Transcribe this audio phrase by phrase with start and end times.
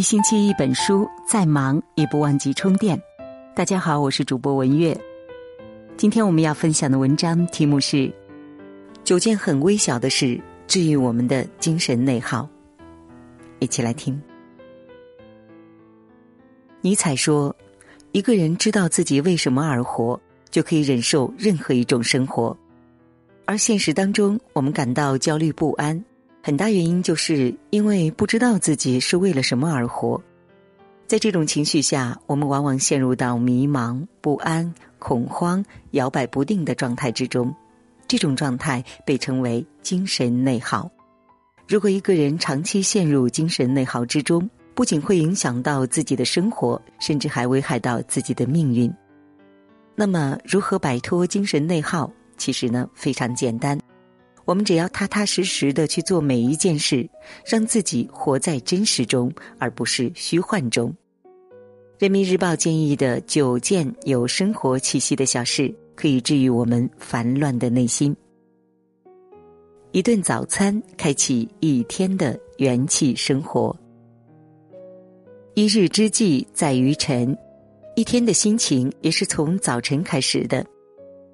[0.00, 2.98] 一星期一本书，再忙也不忘记充电。
[3.54, 4.98] 大家好，我是主播文月。
[5.98, 8.10] 今天我们要分享的文章题目是：
[9.04, 12.48] 九件很微小的事治愈我们的精神内耗。
[13.58, 14.18] 一起来听。
[16.80, 17.54] 尼采说
[18.12, 20.18] ：“一个人知道自己为什么而活，
[20.50, 22.56] 就可以忍受任何一种生活。”
[23.44, 26.02] 而现实当中，我们感到焦虑不安。
[26.42, 30.20] 很大原因就是因为不知道自己是为了什么而活，
[31.06, 37.54] 在这种情绪下，我们往往陷入到迷茫、不安、恐慌、摇摆不定的状态之中。
[38.08, 40.90] 这种状态被称为精神内耗。
[41.68, 48.92] 如果一个人长期陷入精神内耗之中，不仅会影响到自己的生活，甚至还危害到自己的命运。
[49.94, 52.10] 那么，如何摆脱精神内耗？
[52.36, 53.78] 其实呢，非常简单。
[54.50, 57.08] 我们只要踏踏实实的去做每一件事，
[57.46, 60.92] 让自己活在真实中，而不是虚幻中。
[62.00, 68.16] 人民日报建议的九件有生活气息的小事，可以治愈我们烦乱的内心。
[69.92, 73.72] 一顿早餐，开启一天的元气生活。
[75.54, 77.38] 一日之计在于晨，
[77.94, 80.66] 一天的心情也是从早晨开始的。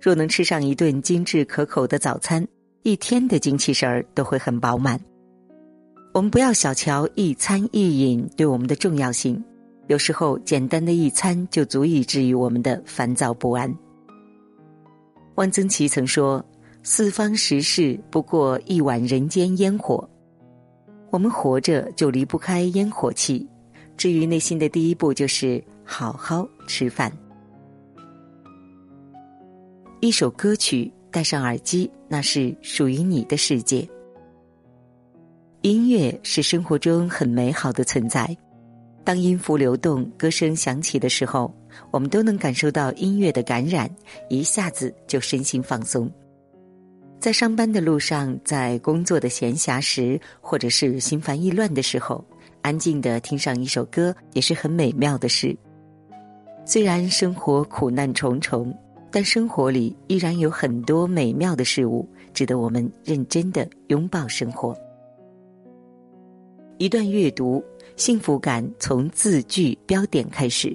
[0.00, 2.46] 若能吃上一顿精致可口的早餐。
[2.82, 4.98] 一天的精气神儿都会很饱满。
[6.14, 9.42] 我们不要小瞧一餐一饮对我们的重要性，
[9.86, 13.72] 有时候简单的一餐就足以治愈我们的烦躁不安。
[15.34, 16.44] 汪曾祺曾说
[16.82, 20.08] ：“四方食事不过一碗人间烟火。”
[21.10, 23.46] 我们活着就离不开烟火气，
[23.96, 27.12] 治愈内心的第一步就是好好吃饭。
[30.00, 30.90] 一首歌曲。
[31.10, 33.88] 戴上耳机，那是属于你的世界。
[35.62, 38.36] 音乐是生活中很美好的存在。
[39.04, 41.52] 当音符流动，歌声响起的时候，
[41.90, 43.90] 我们都能感受到音乐的感染，
[44.28, 46.10] 一下子就身心放松。
[47.18, 52.24] 在上班的路上，在工作的闲暇时，或者是心烦意乱的时候，
[52.62, 55.56] 安静的听上一首歌，也是很美妙的事。
[56.64, 58.72] 虽然生活苦难重重。
[59.10, 64.76] 但生活里依然有很多美妙的事物，值得我们认真的拥抱生活。
[66.78, 67.62] 一段阅读，
[67.96, 70.74] 幸福感从字句标点开始。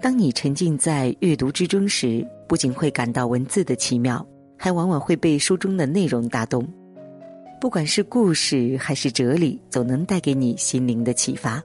[0.00, 4.24] 当你沉浸在阅读之中时，不仅会感到文字的奇妙，
[4.56, 6.64] 还往往会被书中的内容打动。
[7.60, 11.60] 不管是故事还是哲理，总能带给你心灵的启发。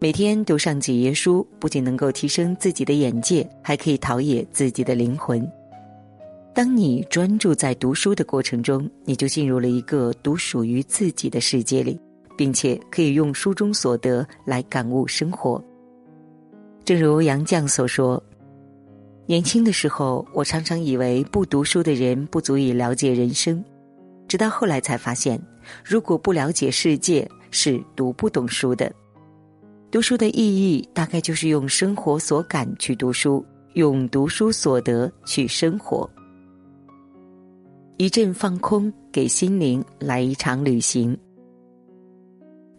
[0.00, 5.44] 每天读上几页书，不仅能够提升自己的眼界，还可以陶冶自己的灵魂。
[6.54, 12.00] 当你专注在读书的过程中，你就进入了一个独属于自己的世界里，
[12.36, 15.60] 并且可以用书中所得来感悟生活。
[16.84, 18.22] 正如杨绛所说
[19.26, 23.64] ：“年轻的时候，我常常以为不读书的人不足以了解人生，
[24.28, 25.42] 直到后来才发现，
[25.84, 28.92] 如果不了解世界，是读不懂书的。”
[29.90, 36.08] 读书的意义，大概就是用生活所感去读书，用读书所得去生活。
[37.96, 41.16] 一阵放空，给心灵来一场旅行。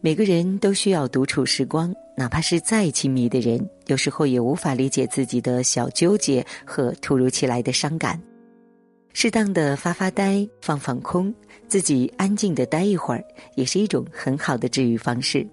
[0.02, 8.22] 每个人都需要独处时光，哪怕是再亲密的人，有时候也无法理解自己的小纠结和突如其来的伤感。
[9.14, 11.34] 适当的发发呆，放放空，
[11.68, 13.26] 自己安静的待一会儿，
[13.56, 15.46] 也是一种很好的治愈方式。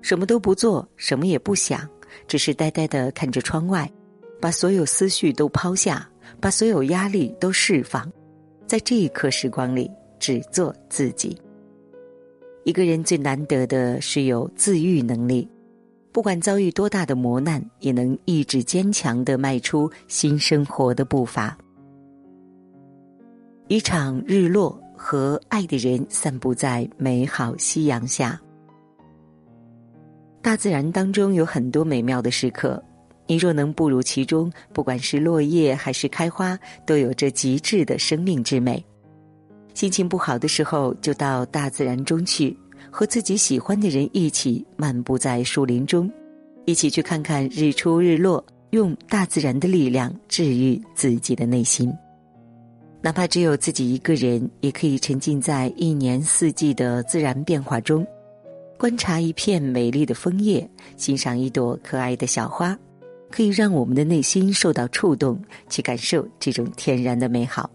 [0.00, 1.88] 什么都不做，什么也不想，
[2.26, 3.90] 只是呆呆的看着窗外，
[4.40, 6.08] 把所有思绪都抛下，
[6.40, 8.10] 把所有压力都释放，
[8.66, 11.36] 在这一刻时光里，只做自己。
[12.64, 15.48] 一个人最难得的是有自愈能力，
[16.12, 21.56] 不管遭遇多大的磨难，也能意志坚强的迈出新生活的步伐。
[23.68, 28.40] 一场日落，和爱的人散步在美好夕阳下。
[30.48, 32.82] 大自然当中有很多美妙的时刻，
[33.26, 38.82] 你若能步入其中，不管是落叶还是开花，都有着极致的生命之美。
[39.74, 42.56] 心情不好的时候，就到大自然中去，
[42.90, 46.10] 和自己喜欢的人一起漫步在树林中，
[46.64, 51.92] 一起去看看日出日落，用大自然的力量治愈自己的内心。
[53.02, 58.02] 哪怕只有自己一个人，也可以沉浸在一年四季的自然变化中。
[58.78, 60.66] 观察一片美丽的枫叶，
[60.96, 62.78] 欣赏一朵可爱的小花，
[63.28, 65.36] 可以让我们的内心受到触动，
[65.68, 67.68] 去感受这种天然的美好。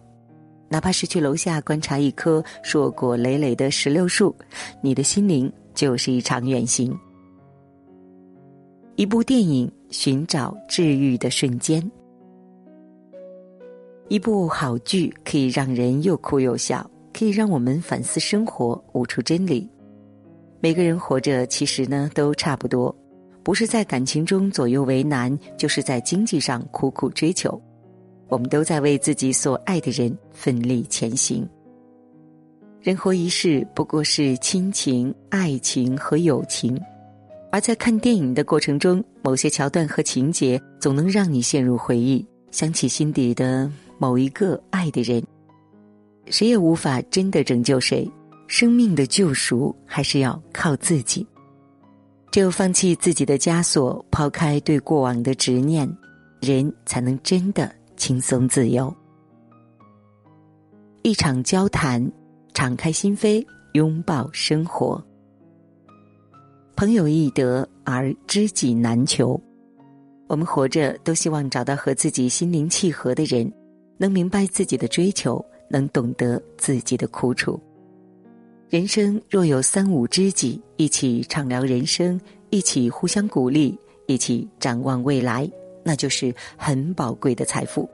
[0.69, 4.33] 哪怕是去楼下观察一棵硕果累累的石榴树，
[4.81, 6.97] 你的心灵就是一场远行。
[8.95, 11.83] 一部电影寻找治愈的瞬间，
[14.07, 19.69] 一部好剧可以让人又哭又笑，可以让我们反思生活，悟出真理。
[20.63, 22.95] 每个人活着其实呢都差不多，
[23.43, 27.61] 不是在感情中左右为难，就是在经济上苦苦追求。
[28.29, 31.45] 我们都在为自己所爱的人奋力前行。
[32.81, 36.81] 人活一世，不过是亲情、爱情和友情。
[37.51, 45.21] 而在看电影的过程中，某些桥段和情节总能让你陷入回忆，想起心底的某一个爱的人。
[46.27, 48.09] 谁也无法真的拯救谁，
[48.55, 51.25] 生命的救赎还是要靠自己。
[52.31, 55.91] 只有放弃自己的枷锁，抛开对过往的执念，
[56.39, 58.95] 人才能真的轻松自由。
[61.01, 62.07] 一场交谈，
[62.53, 65.03] 敞开心扉，拥抱生活。
[66.75, 69.41] 朋友易得，而知己难求。
[70.27, 73.51] 我们活着都希望找到和自己心灵契合的人，
[73.97, 77.59] 能明白自己的追求，能懂得自己的苦楚。
[78.73, 83.77] 人生若有三五知己，一起畅聊人生，一起互相鼓励，
[84.07, 85.47] 一起展望未来，
[85.83, 87.87] 那就是很宝贵的财富。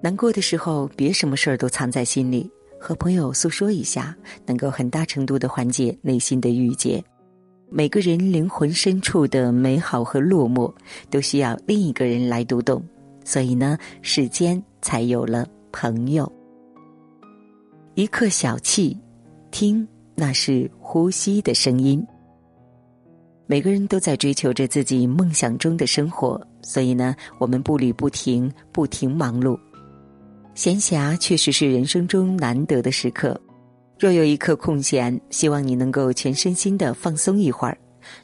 [0.00, 2.50] 难过的时候，别什么事儿都藏在心里，
[2.80, 4.16] 和朋友诉说一下，
[4.46, 7.04] 能够很大程度的缓解内心的郁结。
[7.68, 10.72] 每个人灵魂深处的美好和落寞，
[11.10, 12.82] 都需要另一个人来读懂，
[13.22, 16.32] 所以呢，世间才有了朋友。
[17.96, 18.96] 一刻小气，
[19.58, 19.84] 听
[20.14, 22.00] 那是呼吸的声音。
[23.44, 29.58] 每个人都在追求着自己梦想中的生活，所以呢，我们步履不停，不停忙碌。
[30.54, 33.36] 闲暇确实是人生中难得的时刻。
[33.98, 37.76] 若有一刻空闲，希望你能够全身心的放松一会儿，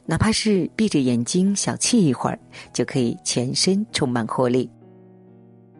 [0.05, 2.39] 哪怕是闭着眼睛小憩一会儿，
[2.71, 4.69] 就可以全身充满活力。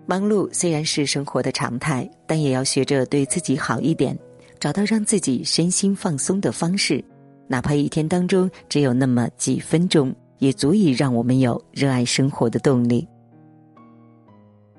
[0.06, 4.20] 忙碌虽然是生活的常态，但也要学着对自己好一点，
[4.60, 7.04] 找到让自己身心放松的方式，
[7.48, 13.08] 哪怕一天当中只有那么几分钟，也足以让我们有热爱生活的动力。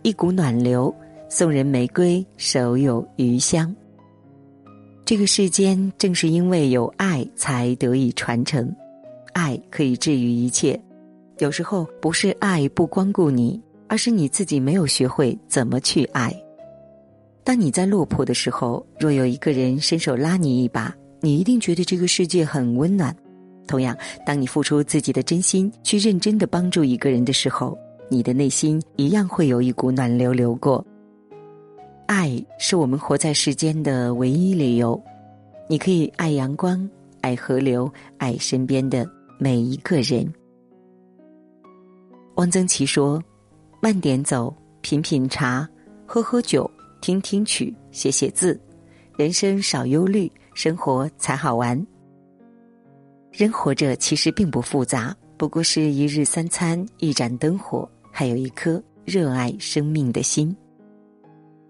[0.02, 0.94] 一股暖流，
[1.28, 3.74] 送人玫瑰，手有余香。
[5.04, 8.74] 这个世间正是因为有爱，才得以传承。
[9.32, 10.80] 爱可以治愈一切。
[11.38, 16.34] 有时候不是爱不光顾你，而是你自己没有学会怎么去爱。
[17.46, 23.14] 当你在落魄的时候，若有一个人伸手拉你一把，你一定觉得这个世界很温暖。
[23.68, 23.96] 同样，
[24.26, 27.78] 当你付出自己的真心去认真的帮助一个人的时候，
[28.08, 30.84] 你的内心一样会有一股暖流流过。
[32.06, 35.00] 爱是我们活在世间的唯一理由。
[35.68, 36.88] 你可以爱阳光，
[37.20, 37.88] 爱河流，
[38.18, 39.08] 爱身边的
[39.38, 40.26] 每一个人。
[42.34, 43.22] 汪曾祺说
[43.80, 45.68] ：“慢点走，品品茶，
[46.04, 46.68] 喝喝酒，
[47.06, 48.60] 听听曲，写写字，
[49.16, 51.86] 人生少忧虑，生活才好玩。”
[53.30, 60.52] 人活着其实并不复杂，不过是一日三餐，一盏灯火，还有一颗热爱生命的心。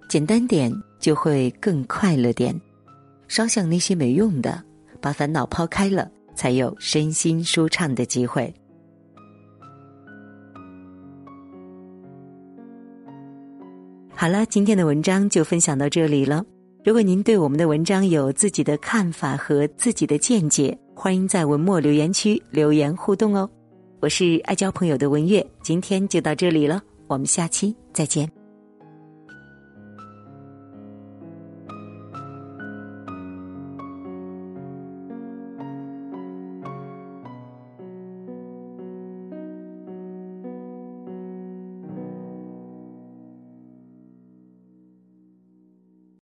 [0.09, 2.59] 简单点就会更快乐点，
[3.29, 4.65] 少想那些没用的，
[5.03, 8.51] 把烦恼抛开了，才有身心舒畅的机会。
[14.19, 16.43] 好了，今天的文章就分享到这里了。
[16.83, 23.49] 如果您对我们的文章有自己的看法和自己的见解，欢迎在文末留言区留言互动哦。
[24.01, 28.27] 我是爱交朋友的文月，今天就到这里了，我们下期再见。